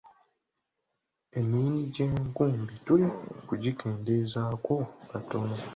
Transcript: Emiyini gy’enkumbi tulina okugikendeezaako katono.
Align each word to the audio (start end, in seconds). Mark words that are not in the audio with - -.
Emiyini 1.39 1.81
gy’enkumbi 1.93 2.73
tulina 2.85 3.15
okugikendeezaako 3.39 4.75
katono. 5.11 5.55